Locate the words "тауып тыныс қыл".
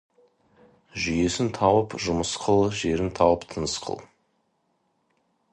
3.21-4.05